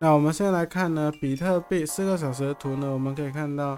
[0.00, 3.76] 那我们现在来看呢，比特币四个小时的图呢，我们可以看到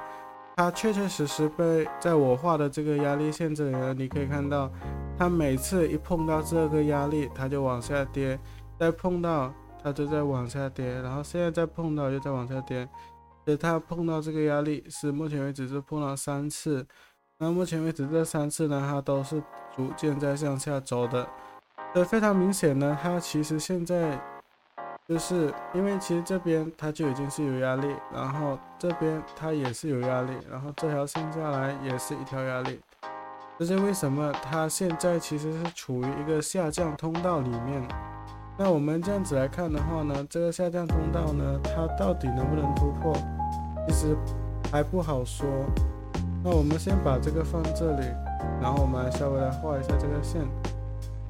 [0.54, 4.71] 它确确实实被在我画的这个压力线这里呢，你可以看到
[5.18, 8.39] 它每次一碰到这个压力，它就往下跌，
[8.79, 9.50] 再碰到
[9.82, 12.87] 它就在往下跌，然后现在再碰到又在往下跌。
[13.46, 16.87] 所以它碰到这个压力是目前为止是碰了三次，
[17.39, 19.43] 那目前为止这三次呢，它都是
[19.75, 21.27] 逐渐在向下走的。
[21.94, 24.21] 这非常明显呢，它其实现在
[25.11, 32.78] 就是因为其实这边它就已经是有压力，然后这边它也是有压力，然后这条线下来也是一条压力。
[33.59, 37.83] 这是为什么它现在其实是处于一个下降通道里面。
[38.56, 43.12] 那我们这样子来看的话呢，这个下降通道呢，它到底能不能突破，
[43.89, 44.17] 其实
[44.70, 45.45] 还不好说。
[46.45, 48.06] 那我们先把这个放这里，
[48.62, 50.41] 然后我们来稍微来画一下这个线。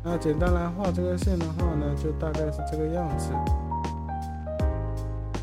[0.02, 3.32] 那简单来画这个线的话呢，就大概是这个样子。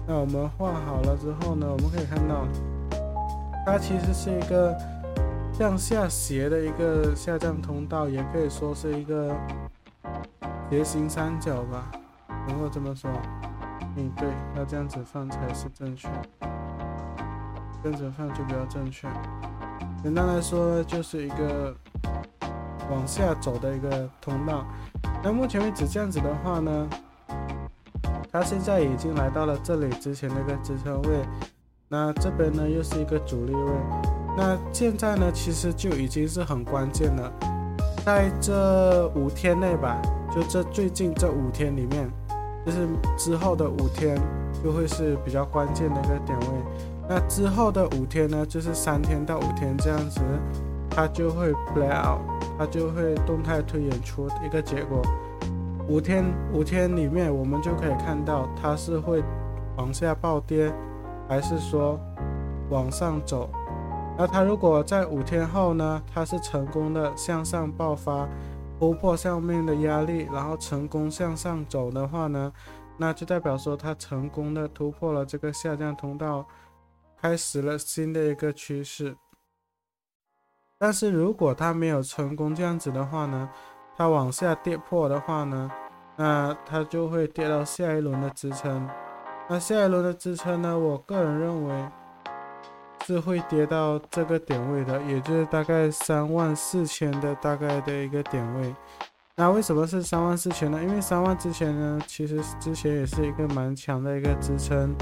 [0.08, 2.48] 那我们画好了之后呢，我们可以看到，
[3.66, 4.76] 它其实是一个
[5.52, 9.36] 向下斜的一个下降通道，也可以说是一个。
[10.70, 11.90] 斜形三角吧，
[12.46, 13.10] 能够这么说。
[13.96, 16.10] 嗯，对，要这样子放才是正确，
[17.82, 19.08] 跟着放就比较正确。
[20.04, 21.74] 简单来说，就是一个
[22.92, 24.66] 往下走的一个通道。
[25.24, 26.90] 那目前为止这样子的话呢，
[28.38, 31.26] 它现在已经来到了这里之前那个支撑位，
[31.90, 33.72] 那这边呢又是一个阻力位。
[34.38, 37.34] 那现在呢，其实就已经是很关键了，
[38.06, 40.00] 在这五天内吧。
[40.32, 42.08] 就这最近这五天里面，
[42.64, 44.16] 就是之后的五天
[44.64, 46.46] 就会是比较关键的一个点位。
[47.10, 50.22] 那之后的五天呢，就是三天到五天这样子，
[50.92, 52.22] 它就会 play out，
[52.60, 55.02] 它就会动态推演出一个结果。
[55.90, 59.24] 五天五天里面，我们就可以看到它是会
[59.78, 60.74] 往下暴跌，
[61.28, 62.00] 还是说
[62.70, 63.50] 往上走。
[64.18, 68.28] 那它如果在五天后呢，它是成功的向上爆发。
[68.80, 72.54] 突破上面的压力，然后成功向上走的话呢，
[72.96, 76.46] 那就代表说它成功的突破了这个下降通道，
[77.20, 79.18] 开始了新的一个趋势。
[80.78, 83.50] 但是如果它没有成功这样子的话呢，
[83.96, 85.72] 它往下跌破的话呢，
[86.18, 88.90] 那它就会跌到下一轮的支撑。
[89.50, 91.74] 那下一轮的支撑呢，我个人认为。
[93.06, 98.76] 是会跌到这个点位的，也就是大概三万四千的大概的一个点位。
[99.38, 100.78] 那为什么是三万四千呢？
[100.84, 104.94] 因为三万之前呢，其实之前也是一个蛮强的一个支撑。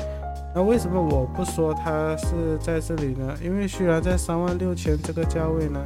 [0.53, 3.35] 那为什么我不说它是在这里呢？
[3.41, 5.83] 因为虽然在三万六千这个价位呢，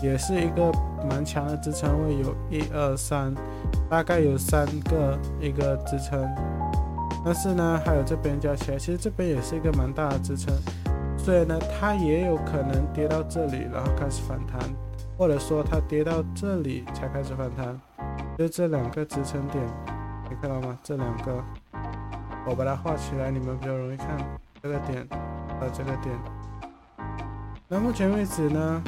[0.00, 0.72] 也是一个
[1.08, 3.34] 蛮强的支撑位，有一二三，
[3.88, 6.28] 大概有三个一个支撑。
[7.24, 10.54] 但是呢，还有这边加起来，其实这边也是一个蛮大的支撑。
[11.18, 14.58] 所以呢，它也有可能跌到这里，然后开始反弹，
[15.18, 17.78] 或者说它跌到这里才开始反弹，
[18.38, 19.62] 就这两个支撑点，
[20.30, 20.78] 你看到吗？
[20.82, 21.44] 这两个，
[22.46, 24.06] 我把它画起来，你们比较容易看
[24.62, 25.06] 这个点
[25.60, 26.14] 和这个点。
[27.66, 28.82] 那目前为止呢，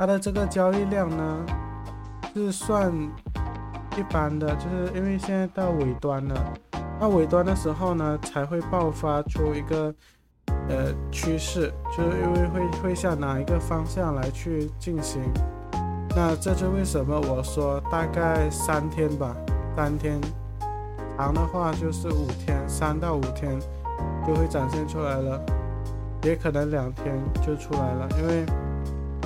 [0.00, 1.44] 它的这个交易量呢
[2.32, 2.90] 是算
[3.98, 6.54] 一般的，就是因为现在到尾端了，
[6.98, 9.94] 那尾端的时候呢才会爆发出一个。
[10.68, 15.20] 呃，趋势就是因为会会向哪一个方向来去进行，
[16.14, 19.34] 那这就为什么我说大概三天吧，
[19.76, 20.20] 三天，
[21.18, 23.58] 长的话就是五天，三到五天
[24.24, 25.40] 就会展现出来了，
[26.22, 28.46] 也可能两天就出来了，因为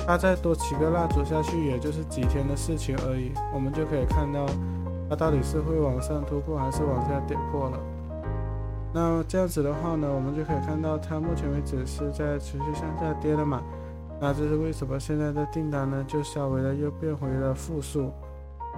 [0.07, 4.45] 它再多起个蜡烛下去，也就是几天的事情而已，我们就可以看到
[5.09, 7.79] 它到底是会往上突破还是往下跌破了。
[8.93, 13.61] 那这样子的话呢，我们就可以看到它目前为止是在持续向下跌的嘛。
[14.21, 18.11] 那这是为什么现在的订单呢就稍微的又变回了负数？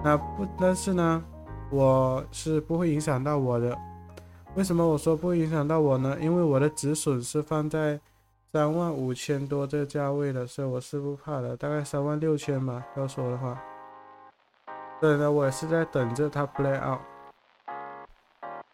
[0.02, 1.22] 那不，但是呢，
[1.70, 3.76] 我是不会影响到我的。
[4.56, 6.16] 为什么我说不会影响到我呢？
[6.20, 8.00] 因为我的止损是放在
[8.50, 12.82] 三万五千多这个价位的，所以我是不怕的，大概三万六千吧。
[12.96, 13.60] 要说的话，
[15.00, 16.98] 所以呢，我也是在等着它 play out。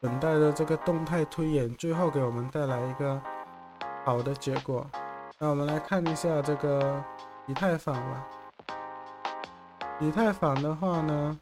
[0.01, 3.21] 等待着这个动态推演，最后给我们带来一个
[4.05, 4.87] 好的结果。
[5.39, 7.03] 那我们来看一下这个
[7.47, 8.27] 以太坊吧。
[9.99, 11.41] 以太坊的话呢，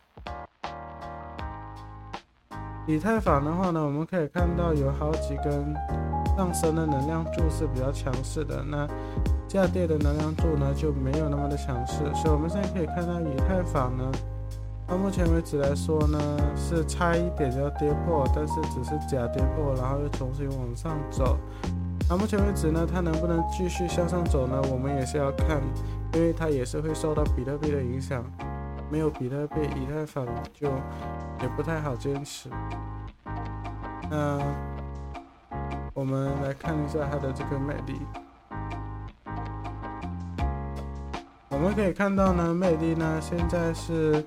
[2.86, 5.74] 以太坊的话呢，我们可以看到有好几根
[6.36, 8.86] 上升的能量柱是比较强势的，那
[9.48, 11.98] 下跌的能量柱呢就没有那么的强势。
[12.14, 14.10] 所以我们现在可以看到以太坊呢。
[14.86, 16.18] 到目前为止来说呢，
[16.56, 21.38] 是差一点要跌破，但是只是假跌破，然后又重新往上走。
[22.08, 24.60] 到目前为止呢，它能不能继续向上走呢？
[24.70, 25.62] 我们也是要看，
[26.14, 28.22] 因为它也是会受到比特币的影响。
[28.90, 30.68] 没有比特币，以太坊就
[31.40, 32.50] 也不太好坚持。
[34.10, 34.38] 那
[35.94, 38.00] 我们来看一下它的这个魅力。
[41.50, 44.24] 我们可以看到呢，魅力呢现在是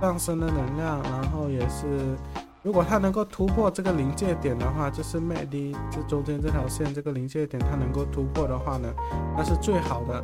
[0.00, 2.16] 上升的能量，然后也是，
[2.62, 8.92] 如果它能够突破这个临界点的话，就是魅力这中间这条线这个临界点它能够突破的话呢，
[9.36, 10.20] 那是最好的。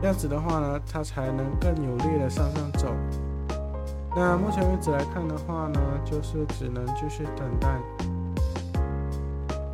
[0.00, 2.94] 这样子的话呢，它才能更有力的向上走。
[4.14, 7.80] 那目前为止来看的话呢，就是只能继续等待。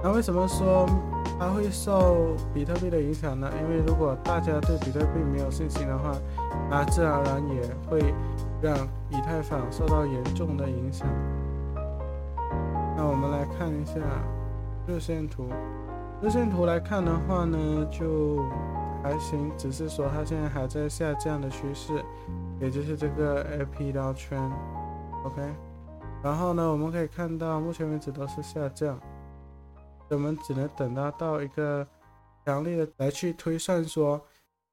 [0.05, 0.87] 那为什么说
[1.39, 3.51] 它会受比特币的影响呢？
[3.63, 6.13] 因为如果大家对比特币没有信心的话，
[6.71, 8.13] 那自然而然也会
[8.61, 8.77] 让
[9.09, 11.09] 以太坊受到严重的影响。
[12.95, 13.95] 那我们来看一下
[14.87, 15.47] 日线图。
[16.21, 17.59] 日线图来看的话呢，
[17.91, 18.45] 就。
[19.03, 22.03] 还行，只是说它现在还在下降的趋势，
[22.59, 24.41] 也就是这个 A P 刀圈
[25.27, 25.43] ，OK。
[26.23, 28.99] 然后呢，我们可以看到目前为止都是下降，
[30.09, 31.87] 我们只能等到到一个
[32.45, 34.21] 强力的来去推算说，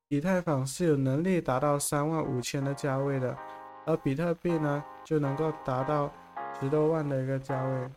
[0.10, 3.38] 以太坊是有能力达到三万五千的价位的，
[3.86, 6.12] 而比特币呢就能够达到
[6.60, 7.90] 十多万的一个价位。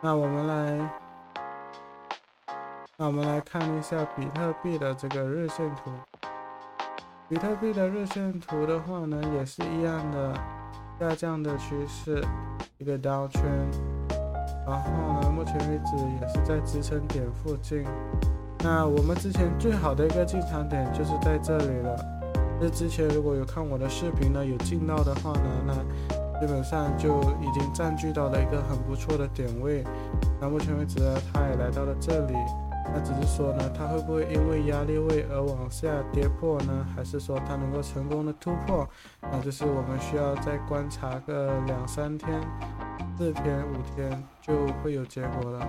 [0.00, 0.90] 那我们来。
[2.96, 5.90] 那我们来看一下比特币的这个日线图。
[7.30, 10.34] 比特币的日线图的话呢，也是一样的
[10.98, 12.22] 下降的趋势，
[12.76, 13.89] 一个刀圈。
[14.66, 14.90] 然后
[15.20, 17.84] 呢，目前为止也是在支撑点附近。
[18.62, 21.96] 那我们之前最好的一个进场点就是在这里了。
[22.60, 25.74] 这之前如果有看我的视频呢，有进到的话呢，那
[26.38, 29.82] 基本上就已经占据到了一个很不错的点位。
[30.40, 32.34] 那目前为止呢，它也来到了这里。
[32.92, 36.84] 那只是说呢，它会不会因为压力位而往下跌破呢？
[36.94, 38.86] 还是说它能够成功的突破？
[39.22, 42.40] 那就是我们需要再观察个两三天、
[43.20, 45.68] 四天、五天就会有结果了。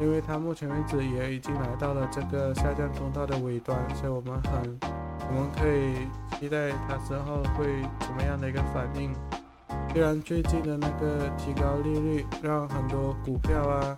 [0.00, 4.76] 因为它目前为止也已经来到了这个下降通道的尾端，所以我们很，
[5.28, 6.08] 我们可以
[6.40, 9.14] 期待它之后会怎么样的一个反应。
[9.92, 13.96] 虽然最近的那个提高利率让很多股票啊。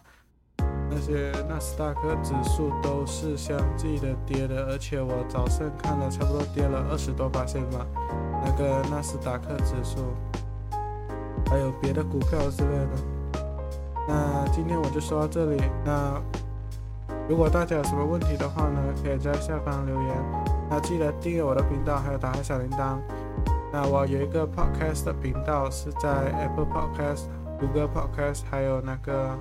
[0.91, 7.87] 那些纳斯达克指数都是相继的跌的，而且我早上看了，差不多跌了二十多八线吧。
[8.45, 10.15] 那个纳斯达克指数，
[11.49, 13.41] 还有别的股票之类的。
[14.09, 15.63] 那今天我就说到这里。
[15.85, 16.21] 那
[17.29, 20.17] 如果大家有什么问题的话呢，可以在下方留言。
[20.71, 22.99] 那记得订阅我的频道，还有打开小铃铛。
[23.73, 26.09] 那我有一个 podcast 的频道，是在
[26.39, 27.25] Apple Podcast、
[27.59, 29.39] Google Podcast，还有那个。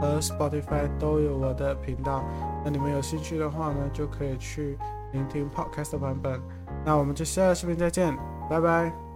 [0.00, 2.24] 和 Spotify 都有我的频道，
[2.64, 4.78] 那你们有兴趣的话呢，就可以去
[5.12, 6.40] 聆听 Podcast 版本。
[6.82, 8.16] 那我们就下个视频再见，
[8.48, 9.11] 拜拜。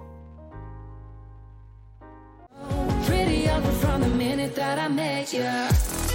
[4.87, 6.06] I met you.